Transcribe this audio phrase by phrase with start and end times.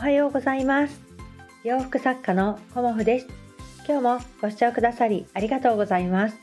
[0.00, 0.98] はようございます。
[1.62, 3.28] 洋服作家のコモフです。
[3.86, 6.38] 今日もご視聴くださりありがとうございます。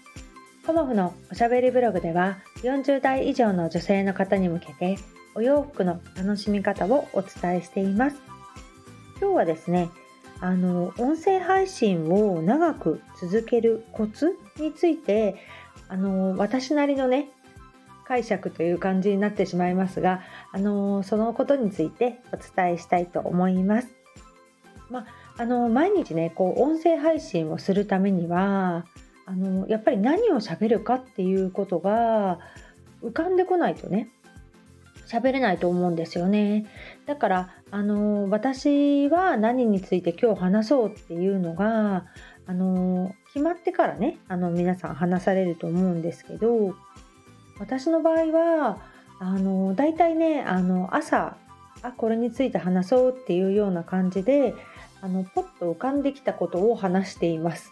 [0.67, 4.99] コモフのおしゃべりブログでは40代以上の女性の方に向けて
[5.33, 8.17] お洋服の楽しみ方をお伝えしています。
[9.19, 9.89] 今日はですね
[10.39, 15.35] あの音声配信を長く続けるコツについて
[15.89, 17.31] あの私なりのね
[18.07, 20.21] 解釈という感じになってしまいますが、
[20.53, 23.89] あのそのことについてお伝えしたいと思います。
[24.89, 25.05] ま
[25.37, 28.85] あの毎日ねこう音声配信をするためには
[29.25, 32.39] あのやっぱり何を喋るかっていうことが
[33.03, 34.09] 浮かんでこないとね
[35.05, 36.65] 喋れないと思うんですよね。
[37.05, 42.05] だからあの私は何について今日話そうっていうのが
[42.45, 46.75] あの決まってからねあの皆さん話されると思うんですけど
[47.59, 48.77] 私の場合は
[49.19, 51.37] あの大体ねあの朝
[51.81, 54.53] あこれについて話そうっていうような感じで
[55.01, 57.71] あのポッと浮かんできたことを話しています。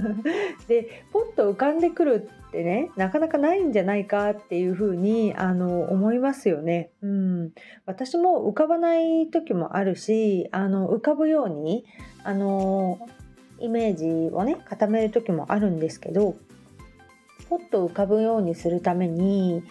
[0.68, 6.90] でポッと浮かんでくるってねなかなかないんじゃないかっていうふうにあの思いますよね。
[7.02, 7.52] うん、
[7.86, 11.86] 私も浮かばない時もあるしあの浮かぶように
[12.24, 12.98] あの
[13.58, 16.36] イメージをね固める時もあるんですけど
[17.48, 19.62] ポッと浮かぶようにするために、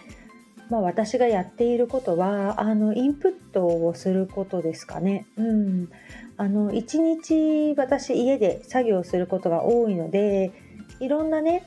[0.70, 5.26] まあ、私がやっていることはあのインプットをすることですかね。
[5.36, 5.90] うん、
[6.36, 10.52] あの1日私家で作業することが多いので
[11.00, 11.64] いろんなね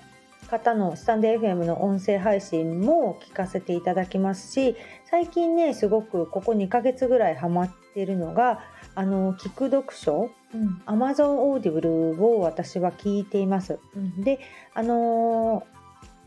[0.53, 4.75] 方のスタンド FM の音声配信も聞かせていただきますし
[5.09, 8.59] 最近ねすごくここ2ヶ月ぐらいハマってるのが
[8.95, 13.79] あの聞く読書、うん、Amazon Audible を私は聞いています。
[13.95, 14.39] うん、で
[14.75, 15.65] あの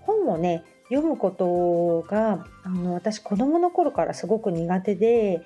[0.06, 5.42] 本をね読むことがあの私子供の頃からすごく苦手で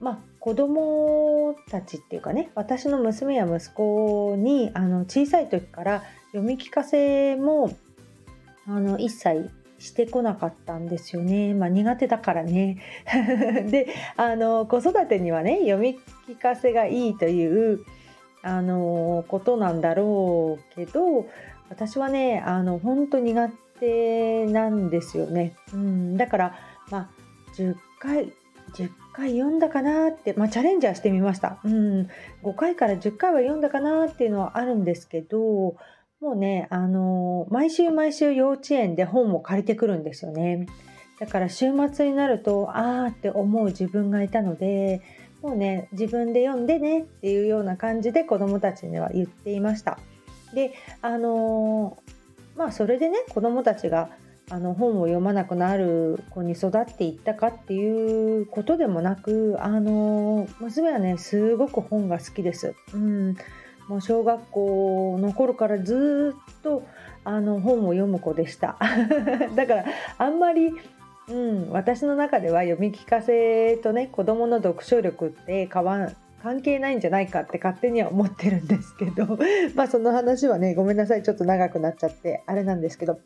[0.00, 7.76] まあ子供たちっていうかね私の娘や息子にあの小さい時から読み聞かせも
[8.66, 11.54] あの一切してこなかったんですよね。
[11.54, 12.78] まあ、苦手だからね。
[13.70, 17.84] であの子育てにはね読み聞かせがいいという
[18.42, 21.26] あのことなんだろうけど
[21.70, 23.48] 私はねあの本当苦
[23.80, 26.58] 手なんですよね、うん、だから
[26.90, 27.08] まあ
[27.54, 28.32] 10回
[28.74, 32.08] 10回読んだかなって、まあ、チャレンジャーしてみました、うん、
[32.42, 35.76] 5回から10回は読んだかなっていうのはあるんですけど
[36.20, 40.66] もうねあの毎週毎週幼稚園で本を借りてくるんですよね。
[41.20, 45.00] だから週末になるとあーって思う自分がいたので
[45.42, 49.98] もうね自分で読んでねっていうような感じで子どもたちには言っていました。
[50.54, 51.98] であの
[52.56, 54.10] まあそれでね子どもたちが
[54.50, 62.74] あの本を読まなくなる子に育っていったかっていうことでもなくあの娘はねすごく本が好きです。
[62.94, 63.36] うん
[63.88, 66.82] もう小学校の頃からずっと
[67.24, 68.76] あの本を読む子でした
[69.56, 69.84] だから
[70.18, 70.72] あんまり、
[71.28, 76.10] うん、私の中では読み聞かせとね子どもの読書力って変わ
[76.42, 79.38] 関係ないんじゃないかって勝手には思ってるんですけど
[79.74, 83.18] まあその話はねごめんなさいちょっと長くなっちゃってあれなんですけど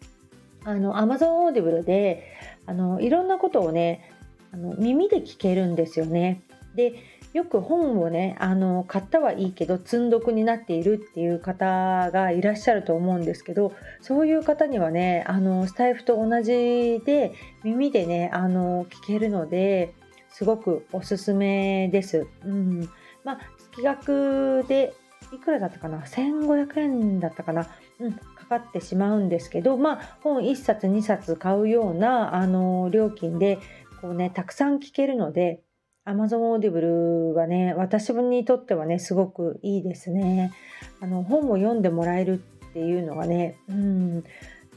[0.65, 2.25] あの Amazon Audible で
[2.67, 4.11] あのいろんなことをね
[4.53, 6.43] あの耳で聞けるんですよね。
[6.75, 6.95] で
[7.33, 17.33] よく本をねあの買ったはいいけど積んどくになっているっていう方がいらっしゃると思うんですけどそういう方にはねあのスタイフと同じで
[17.65, 19.95] 耳でねあの聞けるので
[20.29, 22.27] すごくおすすめです。
[22.45, 22.91] うん
[23.25, 23.39] まあ、
[23.73, 24.95] 月額で
[25.33, 27.69] いくらだったかな？1500円だったかな、
[28.01, 33.59] うん、かかってしまうんですけど、まあ、本1冊2冊買うようなあの料金で
[34.01, 35.63] こう、ね、たくさん聞けるので
[36.05, 40.53] Amazon Audible はね私にとってはねすごくいいですね。
[41.01, 44.25] あの本を読んでもらえるっていうのがね、うん、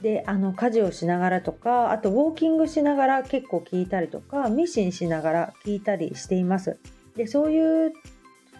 [0.01, 6.78] であの家事をしながらとかあとウォーキングしながら結構聞いたりとかミシンしながら聞いたりしています。
[7.16, 7.93] でそういう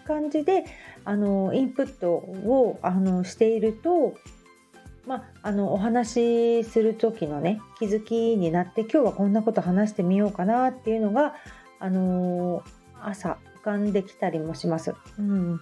[0.06, 0.64] 感じで
[1.04, 4.14] あのインプットをあのしていると、
[5.06, 11.34] まあ、あのお話しする時のね気づきになって今日はこんなこと話してみようかなっていうのが、
[11.78, 12.62] あの
[13.02, 14.94] 朝浮かんできたりもします。
[15.18, 15.60] うん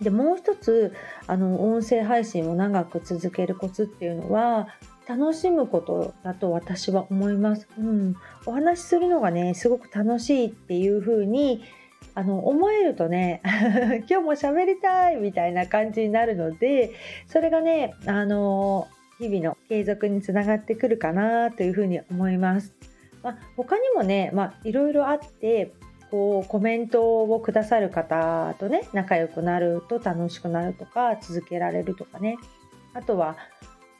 [0.00, 0.92] でもう一つ
[1.28, 4.66] あの音声配信を長く続けるコツっていうのは
[5.08, 7.68] 楽しむことだと私は思います。
[7.78, 11.62] うん、お話しするのがねすごく楽しいっていう風に
[12.14, 13.40] あの思えるとね
[14.08, 16.92] 今日も喋りたいみたいな感じになるので
[17.26, 18.88] それがねあの
[19.18, 22.74] 日々の継続につながってくるかなというふうに思います。
[23.22, 25.72] まあ、他にもね、まあ、いろいろあって
[26.10, 32.36] こうコメントをくださる方とね仲良くなると楽しくなるとか続けられるとかね
[32.94, 33.36] あとは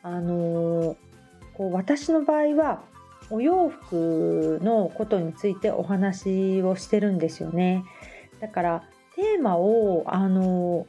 [0.03, 0.97] あのー、
[1.55, 2.83] こう私の場合は
[3.33, 7.85] お洋服のことについてお話をしてるんですよね
[8.41, 8.85] だから
[9.17, 10.87] テーマをあの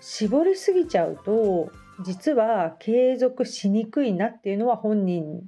[0.00, 1.70] 絞りすぎちゃうと
[2.04, 5.40] 実は継続しにくいなっていうのは本人っ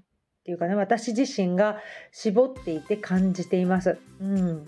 [0.45, 1.79] ていうかね私自身が
[2.13, 3.99] 絞っていて感じています。
[4.21, 4.65] うん、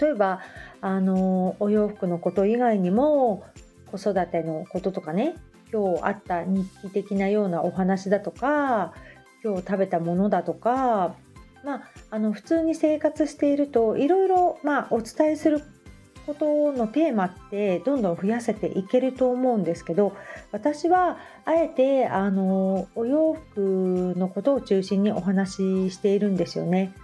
[0.00, 0.40] 例えば
[0.80, 3.44] あのお洋服のこと以外にも
[3.90, 5.34] 子育てのこととかね
[5.72, 8.92] 今日あった日記的なようなお話だとか
[9.46, 11.14] 今日食べたものだとか
[11.64, 15.62] まあ、あの普通に生活しているといろいろ、まあ、お伝えする
[16.24, 20.16] ことのテーマってどんどん増やせていけると思うんですけど
[20.52, 26.94] 私はあえてあのお洋服のことを中心にお話ししているんですよね。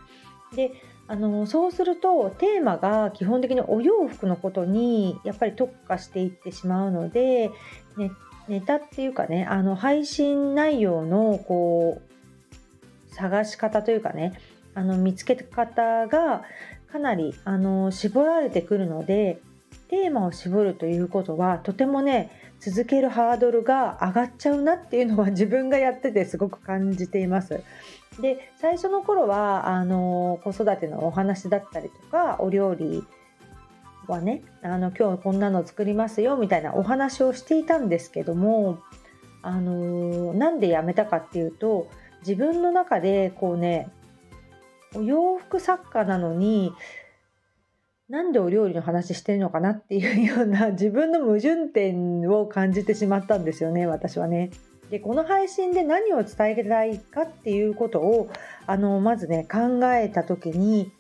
[0.54, 0.72] で
[1.08, 7.50] あのそうするとテーマが基本的にお洋服のことにやっぱり特化していってしまうので、
[7.96, 8.12] ね、
[8.48, 12.11] ネタっていうかねあの配信内容のこう
[13.12, 14.38] 探し方というかね
[14.74, 16.42] あの見つけ方が
[16.90, 19.40] かなりあの絞られてくるので
[19.88, 22.30] テーマを絞るということはとてもね
[22.60, 27.62] 続けるハードルが上がっちゃうなっていうのは 自分がやっててすごく感じています。
[28.20, 33.04] で最初の頃はあの子育てのお話だったりとかお料理
[34.06, 38.80] はねあの今日こんなの作りますよみたいなお話をしていたんですけども
[39.40, 41.88] あのなんでやめたかっていうと
[42.22, 43.88] 自分の中でこうね
[44.94, 46.72] お洋服作家なのに
[48.08, 54.50] なんでお料理の話してるのかなっていうような 自分の矛盾点を感じてしまったんですよね私はね。
[54.90, 58.28] でこの配信で何を伝えたいかっていうことを
[58.66, 60.92] あのまずね考えた時に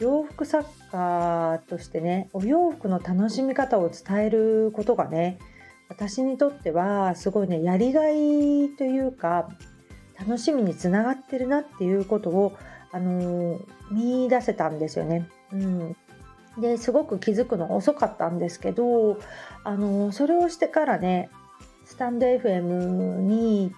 [0.00, 5.38] 洋服作家としてねお洋服の楽しみ方を伝えることがね
[5.90, 9.50] 私にとってはすごいねやりがいというか
[10.20, 12.56] 楽しみにつながってるなっていうことを
[12.92, 15.28] あの見出せたんですよね。
[15.52, 15.96] うん、
[16.58, 19.18] ですごく気づくの遅かったんですけど
[19.64, 21.30] あのそれをしてからね
[21.84, 23.72] スタンド FM に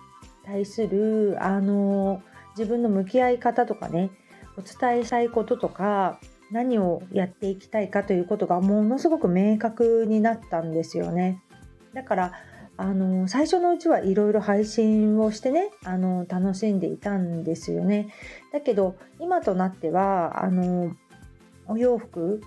[0.45, 2.23] 対するあの
[2.57, 4.11] 自分の向き合い方とかね
[4.59, 6.19] お伝えしたいこととか
[6.51, 11.43] 何をやっていきたいかということがものすごく明確になったんですよね。
[11.95, 12.33] だから
[12.77, 18.09] あの最初のうちはいろいろ配信をしてねあの楽しんでいたんですよね。
[18.53, 20.95] だけど今となってはあの
[21.67, 22.43] お洋服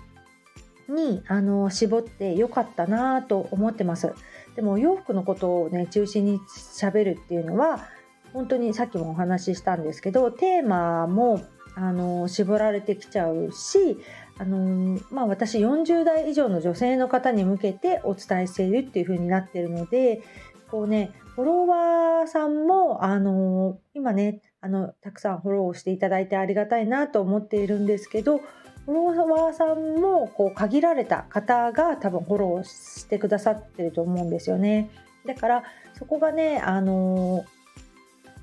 [0.88, 4.12] にあの絞ってよかったなと思ってます。
[4.56, 7.86] でもお洋服のことをね中心にしゃべるっていうのは
[8.32, 11.44] 本当にさっきもお話ししたんですけどテーマも
[11.76, 13.98] あの絞られてきちゃうし
[14.38, 20.22] あのまあ、私40代以上の女性の方に向けてお伝えしているっていう風になってるので
[20.70, 28.40] こうねフォロワーさんもあの今ねあのたくさんフォローしていただいてありがたいなと思っているんですけど
[28.84, 34.90] フォロワーさんもこう限られた方が多分フォローしてくださってると思うんですよね。
[35.26, 35.64] だから
[35.94, 37.44] そこがねあの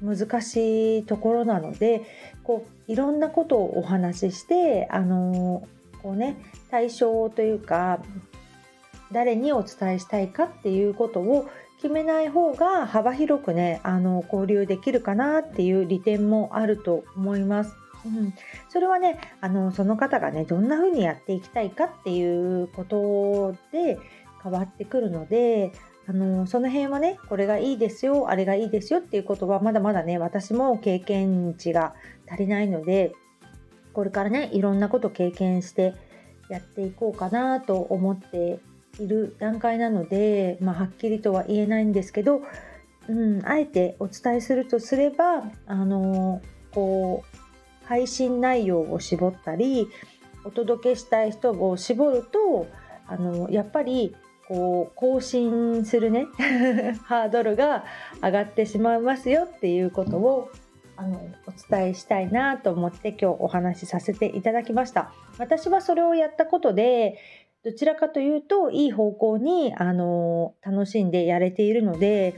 [0.04, 2.02] 難しいところなので
[2.44, 5.66] こういろんなことをお話ししてあの
[6.02, 6.38] こうね
[6.70, 8.02] 対象というか
[9.12, 17.76] 誰にお伝えしたいかっていうことを決めない方が幅広くねあの交流できるかなっていう利点もあると思います。
[18.06, 18.34] うん、
[18.68, 23.98] それはねあのその方がねどんな風にやっていきたいかっていうことで
[24.42, 25.72] 変わってくるので
[26.06, 31.94] あのその辺はねこれがいいですよあれがいいですよっていうことはまだまだね私も経験値が
[32.30, 33.14] 足りないので
[33.94, 35.94] これからねいろんなこと経験して
[36.50, 38.60] やっていこうかなと思って
[39.00, 42.42] いる段階なので、まあ、はっきりとは言えないんですけど、
[43.08, 46.42] うん、あえてお伝えするとすればあの
[46.74, 47.24] こ
[47.84, 49.88] う配信内容を絞ったり
[50.44, 52.68] お届けしたい人を絞ると
[53.08, 54.16] あのやっぱり
[54.48, 56.26] こう更新するね
[57.06, 57.86] ハードルが
[58.22, 60.50] 上がってしまいますよっていうことを
[60.96, 65.12] あのお伝えしたいなと思って今日お話しさせていただきました。
[65.38, 67.18] 私はそれをやったことで
[67.64, 72.36] どちらかというといい方向にあの楽しんでやれているので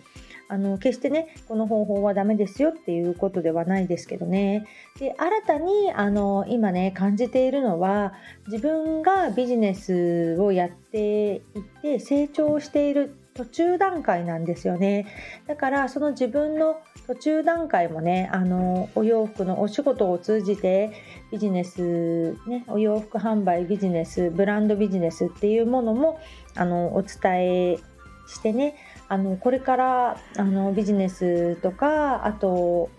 [0.48, 4.66] あの決してねこの方法はダメですよっていうことではないですけどね。
[5.00, 8.14] で新たにあの今ね感じているのは
[8.48, 11.42] 自分がビジネスをやっていっ
[11.82, 15.06] て成長している途中段階なんですよね。
[15.46, 20.92] だからその自分の途中段階もねあのお洋服のお仕事を通じて
[21.32, 26.20] ビジネス、ね、お洋服販売ビジネスブランドビジネスっていうものも
[26.56, 27.80] あのお伝え
[28.28, 28.76] してね
[29.08, 32.90] あのこれからあのビジネスとかあと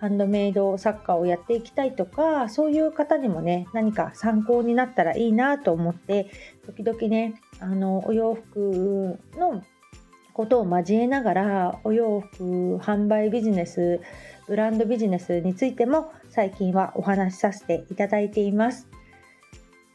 [0.00, 6.28] ハンドメイド作家をやっていきたいとかそういう方にもね何か参考になったらいいなと思って
[6.66, 9.62] 時々ねあのお洋服の
[10.32, 14.00] ことを交えながらお洋服販売ビジネス
[14.48, 18.88] ブランドビジネスについても最近はお話しさせていただいています。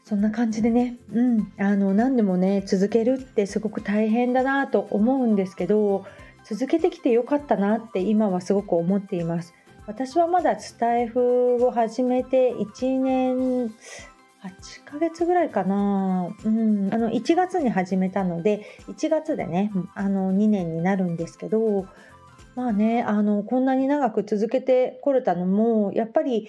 [0.08, 6.06] そんな感じでね、うん、あの何でもね続けるってすごく大変だなと思うんですけど
[6.44, 9.52] 続けてきてよかったなって今はすごく思っています。
[9.86, 13.70] 私はまだスタイフを始めて1年8
[14.86, 21.86] ヶ月ぐらいかな、うん、あの1月に始めたので1月でねあの2年になるんですけど
[22.54, 26.48] まあねあのこんなに長く続けてこれたのもやっぱり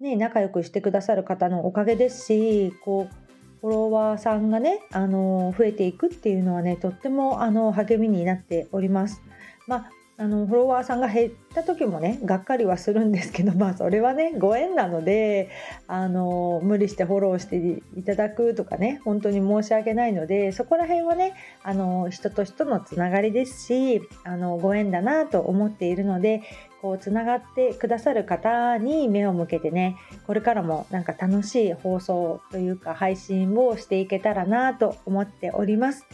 [0.00, 3.14] ね仲良くしてくださる方のおかげですしこう
[3.60, 9.22] フォロワーさんがねあの増えていくっていうのはねとってもあの励みになっております。
[9.66, 15.48] まああのフォロワーさんが減った時もねがっかりはするんですけど まあそれはねご縁なので
[15.86, 17.56] あの無理してフォローして
[17.98, 26.42] いただくとかね本当に申し訳ないのでそこら辺はねあの人と人のつながりですしあのご縁だなと思っているので
[26.80, 29.96] こうつながってくださる方に目を向けてね
[30.26, 36.06] これからもなんか楽しい放送というか配信をしていけたらなと思っております。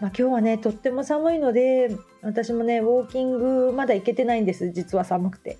[0.00, 1.90] まあ、今日はねとっても寒いので
[2.22, 4.70] 私もねウォーキングまだ行けてないんです。
[4.70, 5.58] 実は寒くて。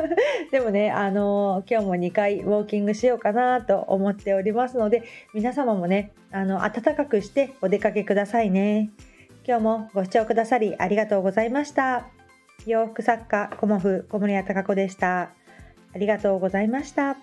[0.52, 8.90] でもねあの今日も2回ウォーキングしようかなと思っておりますので皆様もねあの暖かくしてお出かけくださいね。
[9.46, 12.17] 今日もご視聴くださりありがとうございました。
[12.68, 15.30] 洋服作家コモフ小森屋隆子でした
[15.94, 17.16] ありがとうございました。